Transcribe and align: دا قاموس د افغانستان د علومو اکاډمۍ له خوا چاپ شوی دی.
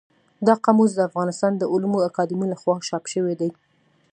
دا 0.45 0.53
قاموس 0.65 0.91
د 0.95 0.99
افغانستان 1.09 1.51
د 1.57 1.63
علومو 1.73 1.97
اکاډمۍ 2.07 2.47
له 2.51 2.57
خوا 2.61 2.75
چاپ 2.87 3.03
شوی 3.13 3.33
دی. 3.41 3.49